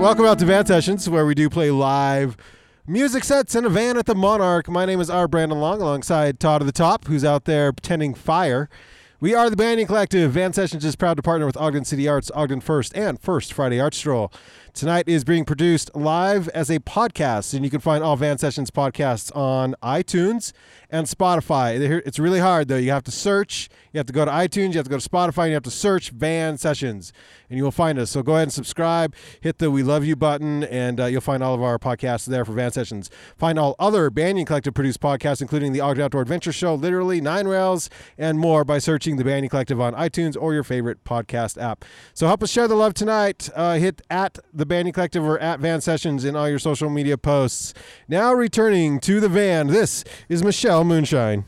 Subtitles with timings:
[0.00, 2.34] welcome out to Van Sessions, where we do play live
[2.86, 4.66] music sets in a van at the Monarch.
[4.66, 5.28] My name is R.
[5.28, 8.70] Brandon Long, alongside Todd of the Top, who's out there pretending fire.
[9.20, 10.32] We are the Banyan Collective.
[10.32, 13.78] Van Sessions is proud to partner with Ogden City Arts, Ogden First, and First Friday
[13.78, 14.32] Art Stroll.
[14.80, 18.70] Tonight is being produced live as a podcast, and you can find all Van Sessions
[18.70, 20.54] podcasts on iTunes
[20.88, 22.02] and Spotify.
[22.06, 22.78] It's really hard, though.
[22.78, 25.06] You have to search, you have to go to iTunes, you have to go to
[25.06, 27.12] Spotify, and you have to search Van Sessions,
[27.50, 28.10] and you will find us.
[28.10, 31.42] So go ahead and subscribe, hit the We Love You button, and uh, you'll find
[31.42, 33.10] all of our podcasts there for Van Sessions.
[33.36, 37.46] Find all other Banyan Collective produced podcasts, including the Ogden Outdoor Adventure Show, literally Nine
[37.46, 41.84] Rails, and more by searching the Banyan Collective on iTunes or your favorite podcast app.
[42.14, 43.50] So help us share the love tonight.
[43.54, 47.18] Uh, hit at the Banyan Collective or at Van Sessions in all your social media
[47.18, 47.74] posts.
[48.06, 51.44] Now returning to the van, this is Michelle Moonshine.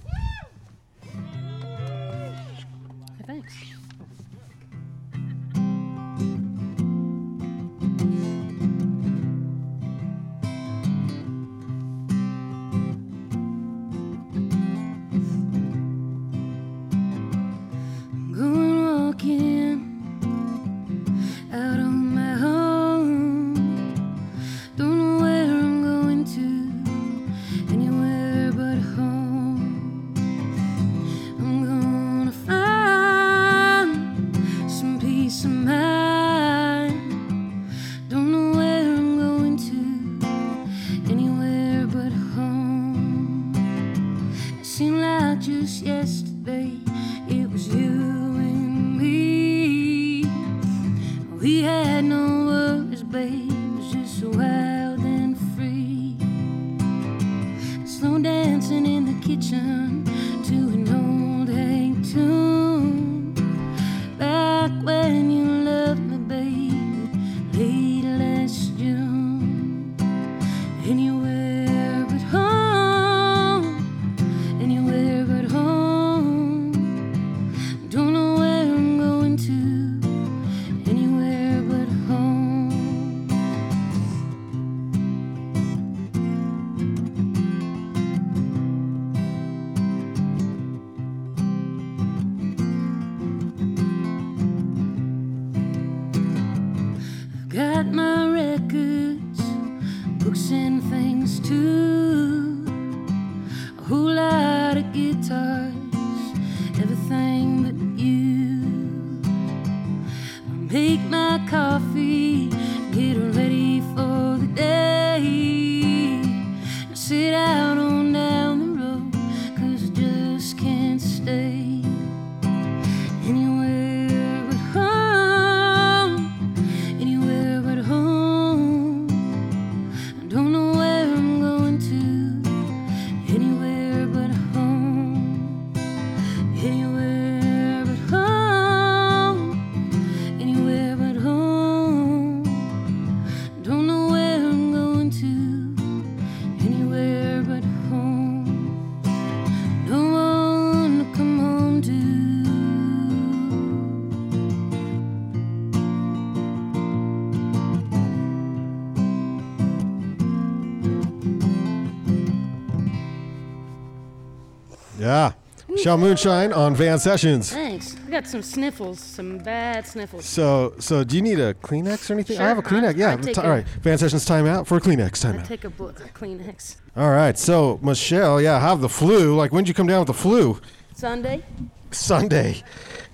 [164.98, 165.32] Yeah.
[165.68, 167.50] Michelle Moonshine on Van Sessions.
[167.50, 167.96] Thanks.
[168.06, 170.26] I got some sniffles, some bad sniffles.
[170.26, 172.38] So, so do you need a Kleenex or anything?
[172.38, 172.88] I have a Kleenex.
[172.88, 173.10] I'll- yeah.
[173.12, 173.66] I'll take t- a- all right.
[173.80, 175.46] Van Sessions time out for a Kleenex I time out.
[175.46, 176.76] take a book of Kleenex.
[176.94, 177.38] All right.
[177.38, 179.34] So, Michelle, yeah, have the flu.
[179.34, 180.60] Like, when did you come down with the flu?
[180.94, 181.42] Sunday?
[181.90, 182.62] Sunday.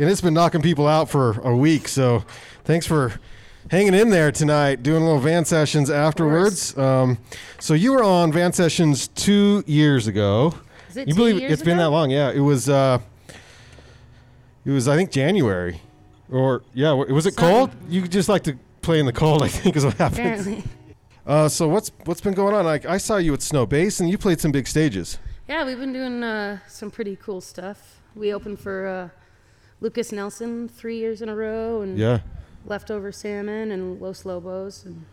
[0.00, 1.86] And it's been knocking people out for a week.
[1.86, 2.24] So,
[2.64, 3.12] thanks for
[3.70, 6.76] hanging in there tonight, doing a little Van Sessions afterwards.
[6.76, 7.18] Um,
[7.60, 10.54] so, you were on Van Sessions two years ago.
[10.98, 12.10] It you believe it's been that long?
[12.10, 12.31] Yeah.
[12.31, 12.69] It was.
[12.69, 12.98] Uh,
[14.64, 15.81] it was, I think, January,
[16.31, 16.92] or yeah.
[16.92, 17.70] wa- Was it cold?
[17.88, 19.43] You just like to play in the cold.
[19.49, 19.99] I think is what.
[20.00, 20.64] Apparently.
[21.26, 22.64] Uh, so what's what's been going on?
[22.64, 25.19] Like I saw you at Snow Base, and you played some big stages.
[25.46, 28.00] Yeah, we've been doing uh, some pretty cool stuff.
[28.17, 29.08] We opened for uh,
[29.82, 32.20] Lucas Nelson three years in a row, and Yeah,
[32.64, 35.05] Leftover Salmon and Los Lobos, and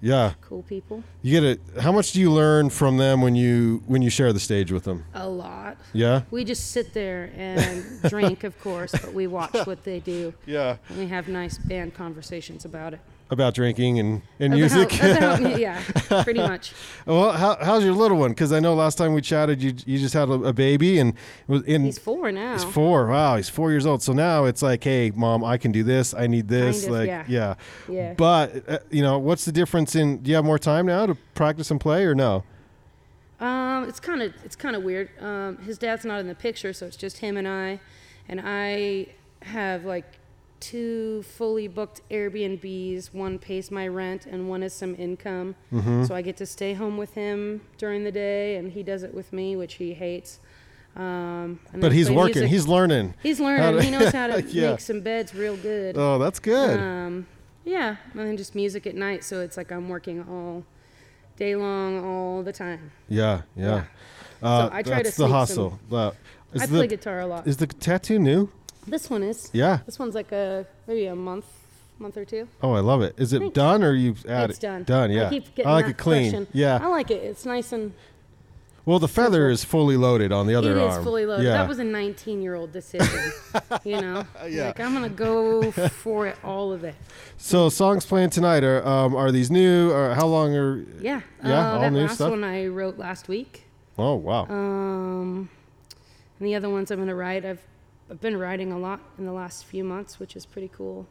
[0.00, 0.34] yeah.
[0.40, 1.02] cool people.
[1.22, 1.60] You get it.
[1.80, 4.84] How much do you learn from them when you when you share the stage with
[4.84, 5.04] them?
[5.14, 5.76] A lot.
[5.92, 6.22] Yeah.
[6.30, 10.34] We just sit there and drink, of course, but we watch what they do.
[10.46, 10.76] Yeah.
[10.88, 13.00] And we have nice band conversations about it.
[13.30, 14.94] About drinking and, and About- music.
[15.02, 15.80] about- yeah,
[16.24, 16.72] pretty much.
[17.06, 18.30] well, how, how's your little one?
[18.30, 21.14] Because I know last time we chatted, you you just had a, a baby and
[21.46, 21.84] was in.
[21.84, 22.52] He's four now.
[22.54, 23.06] He's four.
[23.06, 24.02] Wow, he's four years old.
[24.02, 26.12] So now it's like, hey, mom, I can do this.
[26.14, 26.82] I need this.
[26.84, 27.24] Kind of, like, yeah.
[27.28, 27.54] yeah.
[27.88, 28.14] Yeah.
[28.14, 30.18] But uh, you know, what's the difference in?
[30.18, 32.44] Do you have more time now to practice and play, or no?
[33.40, 35.08] Um, it's kind of it's kind of weird.
[35.20, 37.80] Um, his dad's not in the picture, so it's just him and I,
[38.28, 39.06] and I
[39.42, 40.04] have like
[40.60, 43.12] two fully booked Airbnbs.
[43.14, 45.54] One pays my rent, and one is some income.
[45.72, 46.04] Mm-hmm.
[46.04, 49.14] So I get to stay home with him during the day, and he does it
[49.14, 50.40] with me, which he hates.
[50.96, 52.40] Um, But he's working.
[52.42, 52.50] music.
[52.50, 53.14] He's learning.
[53.22, 53.76] he's learning.
[53.76, 54.70] to- he knows how to Yeah.
[54.72, 55.96] make some beds real good.
[55.96, 56.78] Oh, that's good.
[56.78, 57.26] Um,
[57.64, 60.64] yeah, and then just music at night, so it's like I'm working all
[61.36, 62.90] day long, all the time.
[63.08, 63.64] yeah, yeah.
[63.66, 63.84] yeah.
[64.42, 65.78] Uh, I try to that's the sneak hustle.
[65.92, 66.10] Uh,
[66.54, 67.46] is I the play guitar a lot.
[67.46, 68.50] is the tattoo new?
[68.86, 69.50] This one is.
[69.52, 69.78] Yeah.
[69.86, 71.46] This one's like a maybe a month,
[71.98, 72.48] month or two.
[72.62, 73.14] Oh, I love it.
[73.18, 73.54] Is it Thanks.
[73.54, 74.62] done or you add it's it?
[74.62, 74.84] done.
[74.84, 75.10] Done.
[75.10, 75.26] Yeah.
[75.26, 76.30] I keep getting like that it clean.
[76.30, 76.46] question.
[76.52, 76.78] Yeah.
[76.82, 77.22] I like it.
[77.22, 77.92] It's nice and
[78.86, 80.78] Well, the feather is fully loaded on the other one.
[80.84, 81.04] it is arm.
[81.04, 81.44] fully loaded.
[81.44, 81.52] Yeah.
[81.52, 83.32] That was a 19-year-old decision.
[83.84, 84.68] you know, Yeah.
[84.68, 86.94] like I'm gonna go for it, all of it.
[87.36, 90.78] so songs playing tonight are um, are these new or how long are?
[91.00, 91.20] Yeah.
[91.44, 92.30] Yeah, Uh, all that new last stuff?
[92.30, 93.64] one I wrote last week.
[93.98, 94.46] Oh wow.
[94.48, 95.50] Um,
[96.38, 97.44] and the other ones I'm gonna write.
[97.44, 97.60] I've
[98.10, 101.06] I've been writing a lot in the last few months, which is pretty cool.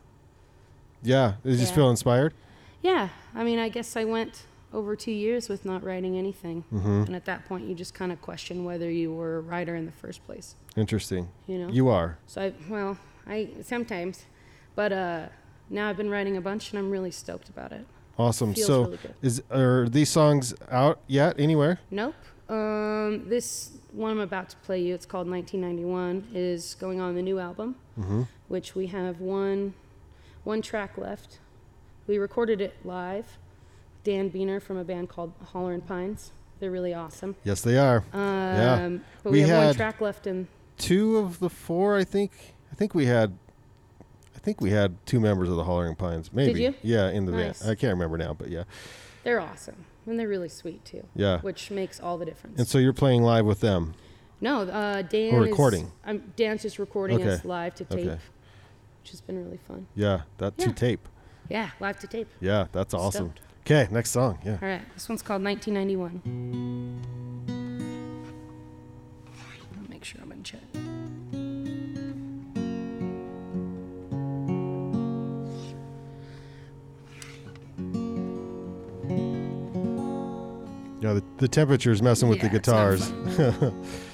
[1.01, 1.34] yeah.
[1.44, 1.75] Did you just yeah.
[1.78, 2.34] feel inspired?
[2.81, 4.44] Yeah, I mean, I guess I went
[4.74, 7.04] over two years with not writing anything, Mm-hmm.
[7.07, 9.86] and at that point, you just kind of question whether you were a writer in
[9.86, 10.56] the first place.
[10.78, 11.30] Interesting.
[11.48, 11.69] You know.
[11.69, 12.18] You are.
[12.28, 12.98] so I well,
[13.28, 14.25] I sometimes,
[14.75, 15.28] but uh,
[15.69, 17.86] now I've been writing a bunch, and I'm really stoked about it.
[18.18, 18.54] Awesome.
[18.54, 21.80] Feels so really is are these songs out yet anywhere?
[21.90, 22.16] Nope.
[22.50, 27.22] Um, this one I'm about to play you, it's called 1991, is going on the
[27.22, 28.24] new album, Mm-hmm.
[28.48, 29.74] which we have one
[30.44, 31.40] one track left.
[32.07, 33.38] We recorded it live.
[34.04, 36.31] Dan Beener from a band called Hollering Pines.
[36.60, 37.36] They're really awesome.
[37.44, 38.04] Yes, they are.
[38.13, 40.48] Um, But We we, have had- one track left, and
[40.78, 42.31] Two of the four, I think.
[42.72, 43.38] I think we had.
[44.36, 46.31] I think we had two members of the Hollering Pines.
[46.31, 46.63] Maybe.
[46.63, 46.74] you?
[46.81, 47.62] Yeah, in the Nice.
[47.62, 47.72] van.
[47.72, 48.63] I can't remember now, but yeah,
[49.25, 49.75] they're awesome.
[50.06, 51.40] And they're really sweet too, yeah.
[51.42, 52.57] which makes all the difference.
[52.57, 53.94] And so you're playing live with them.
[54.42, 55.92] no, uh, Dan Or is- recording.
[56.06, 57.30] I'm, Dan's just recording Okay.
[57.34, 58.19] us live to tape, Okay.
[59.01, 59.86] which has been really fun.
[59.96, 60.74] Yeah, that two Yeah.
[60.75, 61.07] tape.
[61.50, 62.28] Yeah, live to tape.
[62.40, 63.34] Yeah, that's awesome.
[63.36, 63.42] Stoked.
[63.66, 64.40] Okay, next song.
[64.44, 64.57] Yeah.
[64.62, 66.22] All right, this one's called 1991.
[69.78, 70.62] I'll make sure I'm in chat.
[81.40, 83.12] The, temperature's messing with Yeah, the guitars.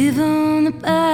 [0.00, 1.09] Live on the back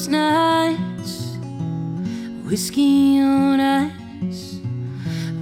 [0.00, 1.36] those nights,
[2.44, 4.58] whiskey on ice,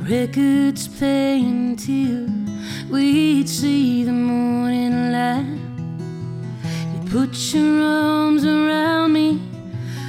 [0.02, 2.26] records playing till
[2.90, 5.60] we'd see the morning light.
[6.92, 9.40] You put your arms around me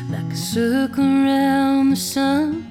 [0.09, 2.65] like a circle around the sun.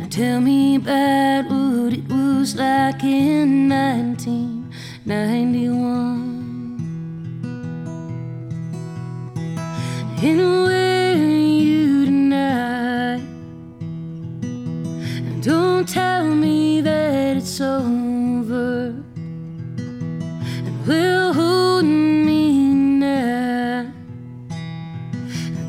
[0.00, 5.87] Now tell me about what it was like in 1991.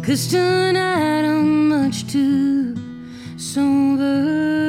[0.09, 2.75] Cause tonight I'm much too
[3.37, 4.65] sober.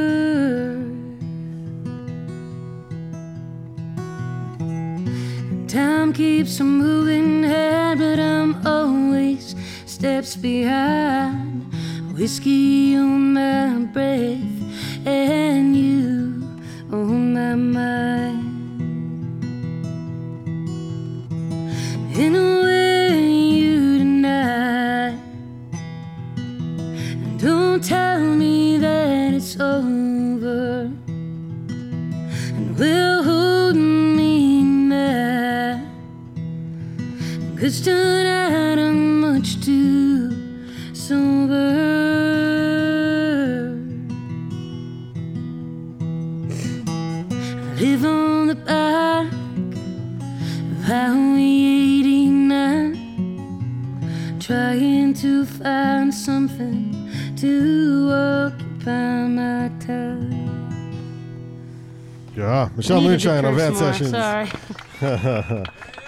[5.66, 9.54] Time keeps on moving ahead, but I'm always
[9.87, 11.73] steps behind.
[12.12, 14.39] whiskey on my breath
[37.71, 40.33] Cause tonight I'm much too
[40.93, 41.55] sober.
[46.89, 46.91] I
[47.79, 49.33] live on the back
[50.73, 56.93] of Highway 89, trying to find something
[57.37, 60.50] to occupy my time.
[62.37, 64.11] Yeah, Michelle Moonshine on Van Sessions.
[64.11, 64.49] Sorry.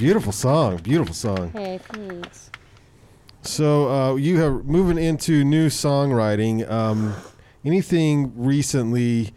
[0.00, 1.50] Beautiful song, beautiful song.
[1.50, 2.50] Hey, thanks.
[3.42, 6.66] So uh, you have moving into new songwriting.
[6.70, 7.14] Um,
[7.66, 9.34] anything recently,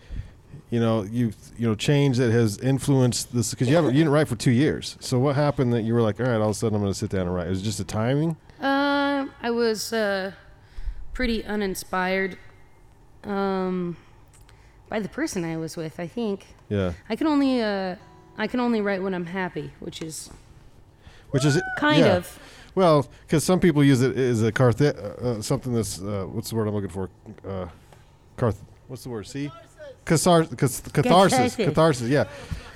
[0.70, 4.14] you know, you've you know changed that has influenced this because you haven't you didn't
[4.14, 4.96] write for two years.
[5.02, 6.94] So what happened that you were like, all right, all of a sudden I'm going
[6.94, 7.48] to sit down and write?
[7.48, 8.38] It Was just a timing?
[8.62, 10.32] Um, I was uh,
[11.12, 12.38] pretty uninspired
[13.26, 13.98] um,
[14.88, 16.00] by the person I was with.
[16.00, 17.98] I think Yeah, I can only uh,
[18.38, 20.30] I can only write when I'm happy, which is
[21.34, 22.18] which is kind yeah.
[22.18, 22.40] of
[22.76, 26.50] well because some people use it as a carth uh, uh, something that's uh, what's
[26.50, 27.10] the word I'm looking for?
[27.48, 27.68] Uh,
[28.38, 28.62] carth.
[28.88, 29.26] What's the word?
[29.26, 29.50] See,
[30.06, 31.56] Cathar- cas- catharsis.
[31.56, 31.56] Catharsis.
[31.56, 32.10] Catharsis.
[32.10, 32.26] Yeah,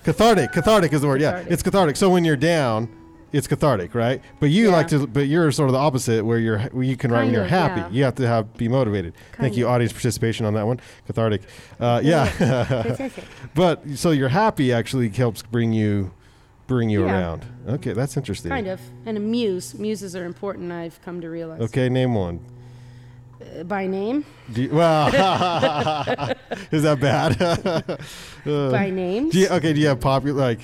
[0.04, 0.52] cathartic.
[0.52, 1.22] Cathartic is the word.
[1.22, 1.96] Yeah, it's cathartic.
[1.98, 2.90] So when you're down,
[3.34, 4.22] it's cathartic, right?
[4.40, 4.76] But you Yeah.
[4.76, 7.34] like to, but you're sort of the opposite, where you're where you can write when
[7.34, 7.82] you're of, happy.
[7.82, 7.90] yeah.
[7.92, 9.14] You have to have be motivated.
[9.34, 10.80] Thank Kind you, audience participation on that one.
[11.06, 11.42] Cathartic.
[11.80, 13.10] Uh, yeah.
[13.54, 16.12] but so you're happy actually helps bring you
[16.68, 17.14] bring you Yeah.
[17.14, 17.46] around.
[17.68, 18.50] Okay, that's interesting.
[18.50, 19.74] kind of and a muse.
[19.78, 20.72] Muses are important.
[20.72, 21.62] I've come to realize.
[21.62, 22.40] Okay, name one.
[23.42, 24.26] Uh, by name.
[24.54, 25.08] You- well,
[26.72, 27.38] is that bad?
[28.48, 28.90] Uh, by
[29.40, 30.62] you, okay, do you have popular like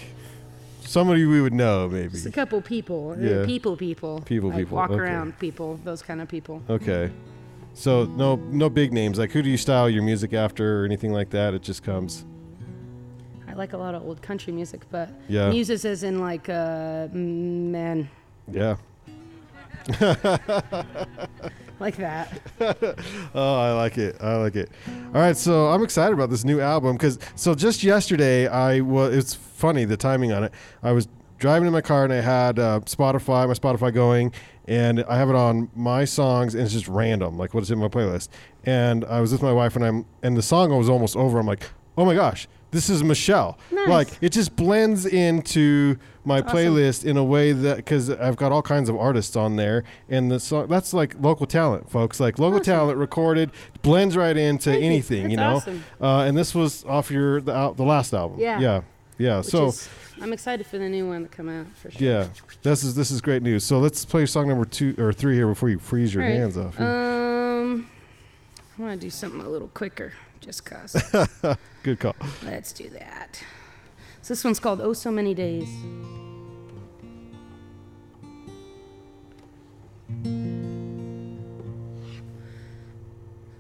[0.82, 2.10] somebody we would know maybe?
[2.14, 3.12] Just a couple people.
[3.12, 3.46] uh, Yeah.
[3.46, 4.22] People, people.
[4.22, 5.00] People, like people, Walk okay.
[5.02, 5.80] around people.
[5.84, 6.62] Those kind of people.
[6.70, 7.12] Okay,
[7.74, 11.12] so no no big names like who do you style your music after or anything
[11.12, 11.54] like that?
[11.54, 12.24] It just comes.
[13.54, 15.50] I like a lot of old country music, but Yeah.
[15.52, 18.10] muses is in like uh, men
[18.52, 18.78] Yeah.
[21.80, 22.32] like that.
[23.36, 24.16] Oh, I like it.
[24.22, 24.72] I like it.
[25.14, 29.16] All right, so I'm excited about this new album because so just yesterday I was.
[29.16, 30.52] It's funny the timing on it.
[30.82, 31.08] I was
[31.38, 34.32] driving in my car and I had uh, Spotify, my Spotify going,
[34.68, 37.88] and I have it on my songs and it's just random, like what's in my
[37.90, 38.30] playlist.
[38.66, 41.38] And I was with my wife and I'm and the song was almost over.
[41.40, 43.58] I'm like, oh my gosh, this is Michelle.
[43.72, 43.88] Nice.
[43.88, 46.58] Like it just blends into my awesome.
[46.58, 50.30] playlist in a way that because I've got all kinds of artists on there, and
[50.32, 52.20] the song that's like local talent, folks.
[52.20, 52.74] Like local Awesome.
[52.74, 53.52] talent recorded
[53.82, 55.56] blends right into Thank anything, you know.
[55.56, 55.84] Awesome.
[56.02, 58.40] Uh, and this was off your the, al- the last album.
[58.40, 58.60] Yeah.
[58.60, 58.82] yeah,
[59.18, 59.38] yeah.
[59.38, 59.88] Which so is,
[60.22, 62.02] I'm excited for the new one to come out for sure.
[62.08, 62.28] yeah,
[62.64, 63.64] this is this is great news.
[63.64, 66.34] So let's play song number two or three here before you freeze your right.
[66.34, 66.80] hands off.
[66.80, 67.90] Um,
[68.78, 70.94] I want to do something a little quicker, just cause.
[71.84, 72.16] Good call.
[72.44, 73.42] Let's do that.
[74.22, 75.70] So this one's called "Oh So Many Days."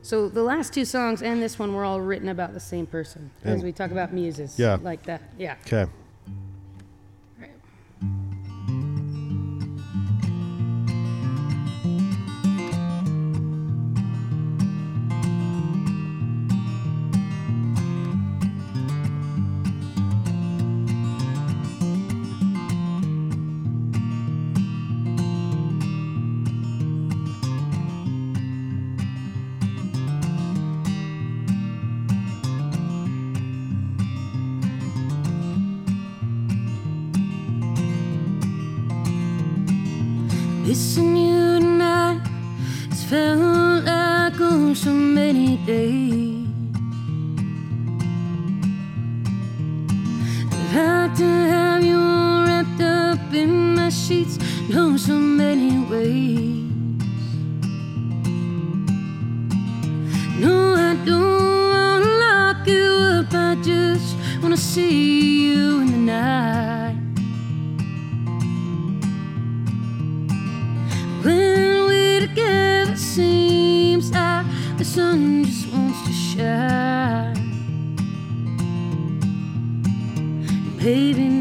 [0.01, 3.31] So the last two songs and this one were all written about the same person,
[3.43, 4.59] as And- we talk about muses.
[4.59, 4.77] Yeah.
[4.81, 5.21] Like that.
[5.37, 5.55] Yeah.
[5.65, 5.89] Okay.
[40.73, 42.25] Missing you tonight
[42.89, 46.32] has felt like oh so many days.
[74.93, 77.33] Sun just wants to shine.
[80.77, 81.32] Baby,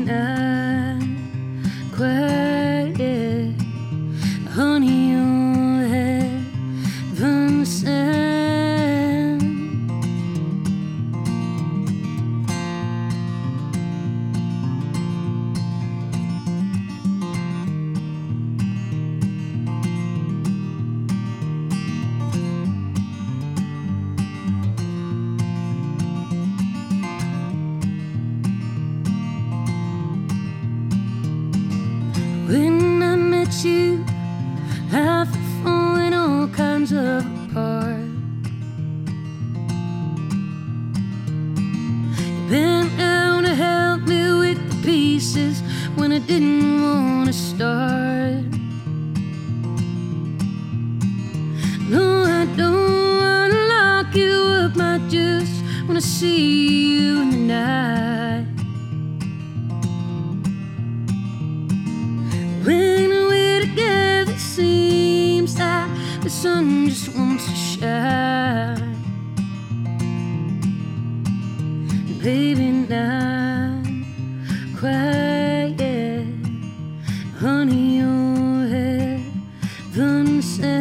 [77.43, 80.72] Honey, your heaven sent.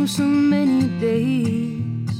[0.00, 2.10] Oh so many days.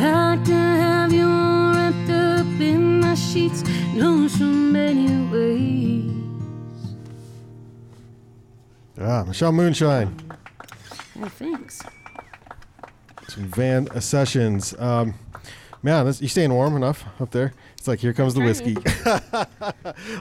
[0.00, 3.62] I'd like to have you wrapped up in my sheets,
[3.94, 6.10] no so many ways.
[9.00, 10.14] Ah, Michelle Moonshine.
[11.20, 11.80] Oh, thanks.
[13.28, 14.74] Some van sessions.
[14.78, 15.14] Um,
[15.82, 17.52] man, this, you staying warm enough up there?
[17.84, 18.78] It's like here comes the whiskey.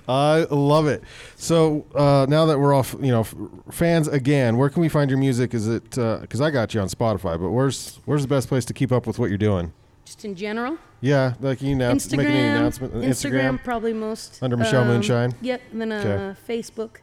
[0.09, 1.01] I love it.
[1.37, 3.33] So uh, now that we're off, you know, f-
[3.71, 5.53] fans again, where can we find your music?
[5.53, 8.73] Is it because I got you on Spotify, but where's where's the best place to
[8.73, 9.71] keep up with what you're doing?
[10.03, 10.77] Just in general.
[10.99, 12.17] Yeah, like you know, Instagram.
[12.17, 12.93] make any announcement.
[12.95, 14.43] Instagram, probably most.
[14.43, 15.33] Under Michelle Moonshine?
[15.39, 15.61] Yep.
[15.71, 15.95] And then uh,
[16.45, 16.53] Okay.
[16.61, 16.97] Facebook,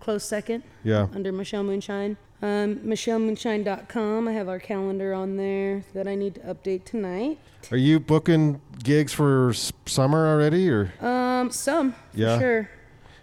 [0.00, 0.64] close second.
[0.82, 1.06] Yeah.
[1.14, 2.16] under Michelle Moonshine.
[2.42, 4.28] Um, MichelleMoonshine.com.
[4.28, 7.38] I have our calendar on there that I need to update tonight.
[7.70, 12.38] Are you booking gigs for s- summer already, or Um, some, for Yeah.
[12.38, 12.70] sure.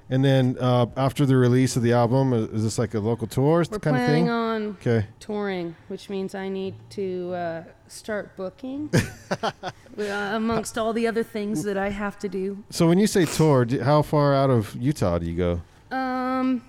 [0.10, 3.26] and then uh, after the release of the album, is, is this like a local
[3.28, 4.30] tour We're kind of planning thing?
[4.30, 5.08] on okay.
[5.20, 8.92] touring, which means I need to uh, start booking
[9.42, 9.52] uh,
[9.98, 12.64] amongst all the other things that I have to do.
[12.70, 15.62] So when you say tour, do, how far out of Utah do you go?
[15.98, 16.62] Um,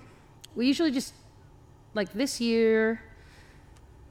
[0.55, 1.13] we usually just
[1.93, 3.01] like this year.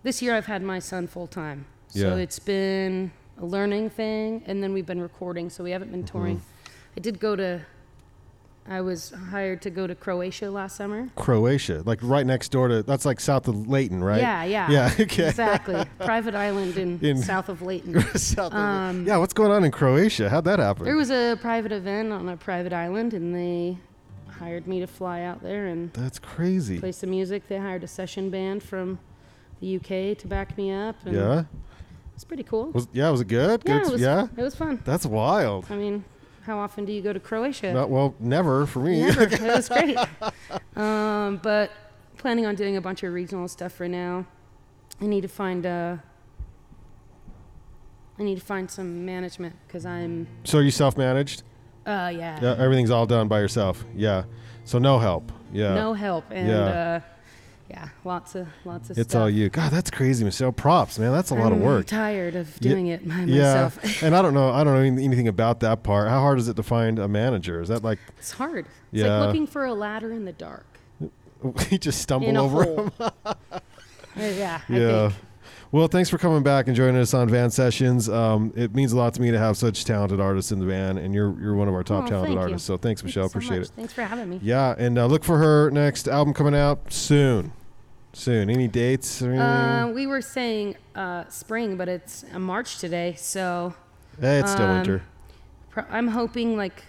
[0.03, 2.23] This year I've had my son full time, so Yeah.
[2.23, 3.11] it's been
[3.41, 6.19] a learning thing, and then we've been recording, so we haven't been Mm-hmm.
[6.19, 6.43] touring.
[6.97, 7.63] I did go to.
[8.71, 11.09] I was hired to go to Croatia last summer.
[11.17, 14.21] Croatia, like right next door to that's like south of Layton, right?
[14.21, 15.29] Yeah, yeah, Yeah, okay.
[15.29, 15.85] exactly.
[15.99, 17.99] Private island in, In- south of Layton.
[18.17, 20.29] south of Um, yeah, what's going on in Croatia?
[20.29, 20.85] How'd that happen?
[20.85, 23.79] There was a private event on a private island, and they
[24.39, 26.79] hired me to fly out there and that's crazy.
[26.79, 27.49] play some music.
[27.49, 28.99] They hired a session band from
[29.61, 30.97] the UK to back me up.
[31.05, 31.45] And Yeah.
[32.15, 32.73] It's pretty cool.
[32.73, 33.63] Was yeah, was it good?
[33.65, 33.87] yeah, good.
[33.87, 34.27] it was, yeah.
[34.37, 34.81] it was fun.
[34.85, 35.67] That's wild.
[35.71, 36.05] I mean,
[36.43, 37.73] how often do you go to Croatia?
[37.73, 39.03] Not, well, never for me.
[39.03, 39.23] Never.
[39.31, 39.97] it was great.
[40.75, 41.71] Um, but
[42.17, 44.27] planning on doing a bunch of regional stuff for now.
[45.01, 45.99] I need to find uh,
[48.19, 51.45] I need to find some management because I'm so are you self-managed?
[51.87, 53.85] Uh yeah, Yeah, everything's all done by yourself.
[53.95, 54.25] Yeah.
[54.65, 55.33] So no help.
[55.53, 55.75] Yeah.
[55.75, 56.57] no help and Yeah.
[56.57, 57.01] uh,
[57.71, 58.99] yeah, lots of lots of stuff.
[59.03, 59.21] It's stuff.
[59.23, 59.49] all you.
[59.51, 60.53] God, that's crazy, Michelle.
[60.53, 61.13] Props, man.
[61.13, 61.87] That's a lot of work.
[61.87, 63.71] tired of doing it by Yeah,
[64.03, 64.51] and I don't know.
[64.51, 66.09] I don't know anything about that part.
[66.09, 67.61] How hard is it to find a manager?
[67.61, 68.65] Is that like it's hard.
[68.93, 69.19] It's Yeah.
[69.19, 70.65] like looking for a ladder in the dark.
[71.71, 72.65] you just stumble over?
[72.65, 72.91] hole.
[74.17, 75.09] Uh, yeah, I yeah.
[75.11, 75.21] think.
[75.71, 78.09] Well, thanks for coming back and joining us on Van Sessions.
[78.09, 80.97] Um, it means a lot to me to have such talented artists in the van,
[80.97, 82.67] and you're you're one of our top Oh, talented artists.
[82.67, 83.29] So thanks, Thank Michelle.
[83.29, 83.69] so Appreciate much.
[83.69, 83.73] it.
[83.77, 84.41] Thanks for having me.
[84.43, 87.53] Yeah, and uh, look for her next album coming out soon.
[88.15, 88.49] Soon.
[88.49, 89.21] Any dates?
[89.21, 93.75] Uh, we were saying uh, spring, but it's uh, March today, so
[94.19, 95.03] hey, it's still um, winter.
[95.69, 96.83] pro- I'm hoping like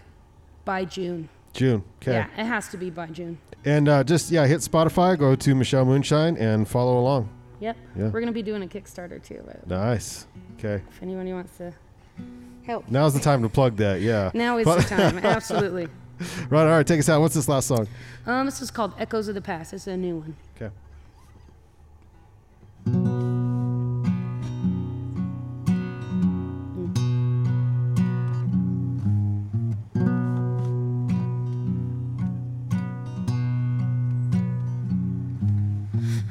[0.63, 1.27] by June.
[1.51, 1.83] June.
[2.01, 2.13] Okay.
[2.13, 3.39] Yeah, it has to be by June.
[3.65, 7.29] And uh, just yeah, hit Spotify, go to Michelle Moonshine, and follow along.
[7.59, 7.77] Yep.
[7.97, 8.07] Yeah.
[8.09, 9.41] We're gonna be doing a Kickstarter too.
[9.45, 10.27] But Nice.
[10.57, 10.81] Okay.
[10.89, 11.73] if anyone wants to
[12.65, 14.01] help, Now's the time to plug that.
[14.01, 14.31] Yeah.
[14.33, 15.17] now is the time.
[15.23, 15.87] Absolutely.
[16.49, 16.61] Right.
[16.63, 16.85] All right.
[16.87, 17.21] Take us out.
[17.21, 17.87] What's this last song?
[18.25, 19.73] Um, this is called Echoes of the Past.
[19.73, 20.35] It's a new one.
[20.55, 20.69] Okay.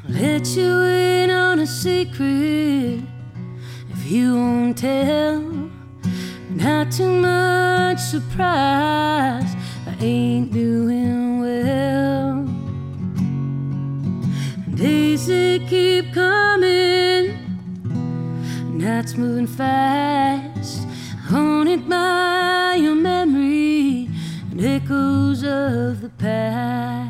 [0.09, 1.18] Let you in
[1.69, 3.03] secret
[3.91, 5.41] if you won't tell.
[6.51, 9.55] Not too much surprise,
[9.87, 12.45] I ain't doing well.
[14.75, 17.37] Days they keep coming,
[18.79, 20.87] nights moving fast,
[21.29, 24.09] haunted by your memory,
[24.59, 27.08] echoes of the past.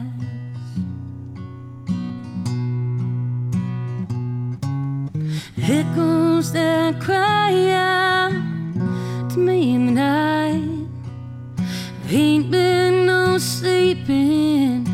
[6.38, 8.30] Echoes that cry out
[9.30, 10.86] to me in the night.
[12.08, 14.86] Ain't been no sleeping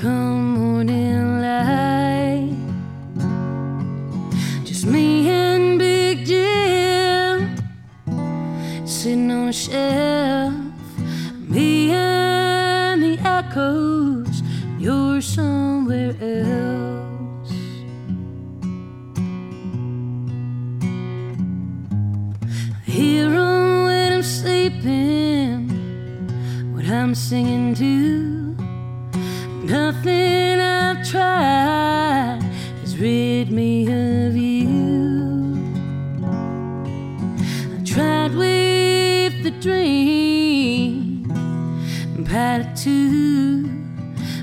[0.00, 2.52] come morning light.
[4.64, 7.54] Just me and Big Jim
[8.84, 10.52] sitting on a shelf.
[11.48, 13.87] Me and the echoes,
[27.08, 28.54] I'm singing to.
[29.64, 32.42] Nothing I've tried
[32.82, 35.56] has rid me of you.
[37.74, 41.24] I tried with the dream,
[42.26, 43.70] pilot too,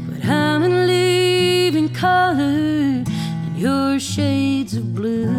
[0.09, 5.34] but I'm in living color in your shades of blue.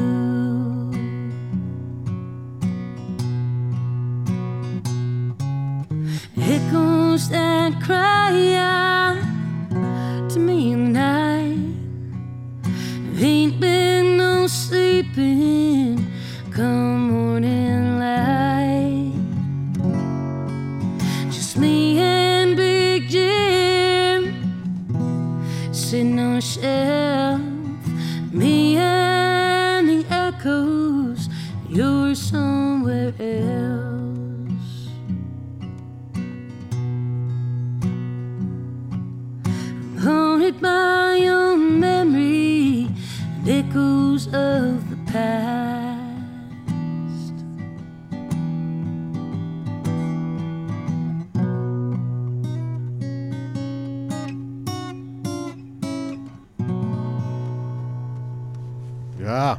[7.86, 8.85] Cry out
[43.58, 45.96] echoes of the past.
[59.18, 59.58] Yeah.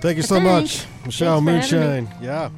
[0.00, 0.44] Thank you so Thanks.
[0.44, 2.08] much, Michelle Thanks Moonshine.
[2.20, 2.50] Yeah.